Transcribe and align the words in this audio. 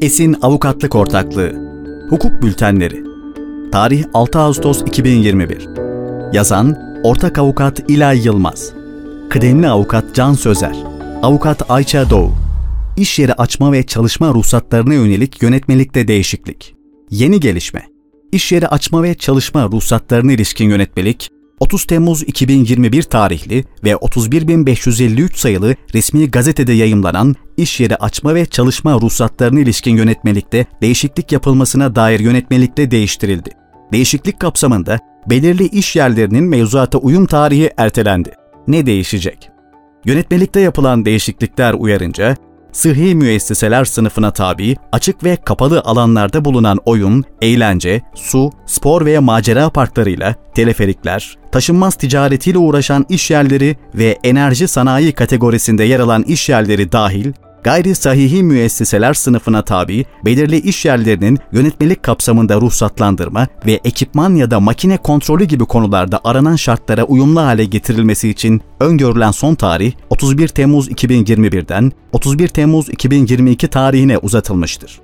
Esin 0.00 0.36
Avukatlık 0.42 0.94
Ortaklığı. 0.94 1.52
Hukuk 2.10 2.42
Bültenleri. 2.42 3.04
Tarih 3.72 4.04
6 4.14 4.38
Ağustos 4.38 4.82
2021 4.82 5.68
Yazan 6.32 6.76
Ortak 7.04 7.38
Avukat 7.38 7.90
İlay 7.90 8.26
Yılmaz. 8.26 8.72
Kıdemli 9.30 9.68
Avukat 9.68 10.14
Can 10.14 10.32
Sözer. 10.32 10.76
Avukat 11.22 11.70
Ayça 11.70 12.10
Doğu. 12.10 12.32
İş 12.96 13.18
yeri 13.18 13.34
açma 13.34 13.72
ve 13.72 13.82
çalışma 13.82 14.28
ruhsatlarına 14.28 14.94
yönelik 14.94 15.42
yönetmelikte 15.42 16.08
değişiklik. 16.08 16.74
Yeni 17.10 17.40
gelişme. 17.40 17.86
İş 18.32 18.52
yeri 18.52 18.68
açma 18.68 19.02
ve 19.02 19.14
çalışma 19.14 19.64
ruhsatlarına 19.64 20.32
ilişkin 20.32 20.70
yönetmelik 20.70 21.30
30 21.60 21.84
Temmuz 21.84 22.22
2021 22.22 23.02
tarihli 23.02 23.64
ve 23.84 23.96
31553 23.96 25.36
sayılı 25.36 25.74
resmi 25.94 26.30
gazetede 26.30 26.72
yayımlanan 26.72 27.36
iş 27.56 27.80
yeri 27.80 27.96
açma 27.96 28.34
ve 28.34 28.46
çalışma 28.46 28.94
ruhsatlarına 28.94 29.60
ilişkin 29.60 29.96
yönetmelikte 29.96 30.66
değişiklik 30.82 31.32
yapılmasına 31.32 31.94
dair 31.94 32.20
yönetmelikte 32.20 32.90
değiştirildi. 32.90 33.50
Değişiklik 33.92 34.40
kapsamında 34.40 34.98
belirli 35.26 35.64
iş 35.64 35.96
yerlerinin 35.96 36.44
mevzuata 36.44 36.98
uyum 36.98 37.26
tarihi 37.26 37.70
ertelendi. 37.76 38.32
Ne 38.68 38.86
değişecek? 38.86 39.50
Yönetmelikte 40.04 40.60
yapılan 40.60 41.04
değişiklikler 41.04 41.74
uyarınca 41.74 42.36
sıhhi 42.72 43.14
müesseseler 43.14 43.84
sınıfına 43.84 44.30
tabi, 44.30 44.76
açık 44.92 45.24
ve 45.24 45.36
kapalı 45.36 45.80
alanlarda 45.80 46.44
bulunan 46.44 46.78
oyun, 46.84 47.24
eğlence, 47.42 48.02
su, 48.14 48.50
spor 48.66 49.06
ve 49.06 49.18
macera 49.18 49.70
parklarıyla 49.70 50.34
teleferikler, 50.54 51.36
taşınmaz 51.52 51.94
ticaretiyle 51.94 52.58
uğraşan 52.58 53.06
iş 53.08 53.30
yerleri 53.30 53.76
ve 53.94 54.18
enerji 54.24 54.68
sanayi 54.68 55.12
kategorisinde 55.12 55.84
yer 55.84 56.00
alan 56.00 56.22
iş 56.22 56.48
yerleri 56.48 56.92
dahil, 56.92 57.32
gayri 57.68 57.94
sahihi 57.94 58.42
müesseseler 58.42 59.14
sınıfına 59.14 59.62
tabi 59.62 60.04
belirli 60.24 60.56
iş 60.56 60.84
yerlerinin 60.84 61.38
yönetmelik 61.52 62.02
kapsamında 62.02 62.60
ruhsatlandırma 62.60 63.46
ve 63.66 63.80
ekipman 63.84 64.34
ya 64.34 64.50
da 64.50 64.60
makine 64.60 64.96
kontrolü 64.96 65.44
gibi 65.44 65.64
konularda 65.64 66.20
aranan 66.24 66.56
şartlara 66.56 67.04
uyumlu 67.04 67.40
hale 67.40 67.64
getirilmesi 67.64 68.28
için 68.28 68.60
öngörülen 68.80 69.30
son 69.30 69.54
tarih 69.54 69.92
31 70.10 70.48
Temmuz 70.48 70.88
2021'den 70.88 71.92
31 72.12 72.48
Temmuz 72.48 72.88
2022 72.88 73.68
tarihine 73.68 74.18
uzatılmıştır. 74.18 75.00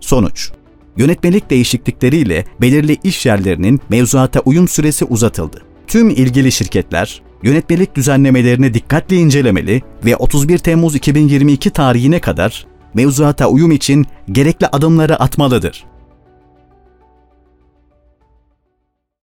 Sonuç 0.00 0.50
Yönetmelik 0.96 1.50
değişiklikleriyle 1.50 2.44
belirli 2.60 2.96
iş 3.04 3.26
yerlerinin 3.26 3.80
mevzuata 3.88 4.40
uyum 4.40 4.68
süresi 4.68 5.04
uzatıldı. 5.04 5.62
Tüm 5.86 6.10
ilgili 6.10 6.52
şirketler 6.52 7.22
yönetmelik 7.42 7.94
düzenlemelerini 7.94 8.74
dikkatli 8.74 9.16
incelemeli 9.16 9.82
ve 10.04 10.16
31 10.16 10.58
Temmuz 10.58 10.94
2022 10.94 11.70
tarihine 11.70 12.20
kadar 12.20 12.66
mevzuata 12.94 13.48
uyum 13.48 13.72
için 13.72 14.06
gerekli 14.32 14.66
adımları 14.66 15.20
atmalıdır. 15.20 15.84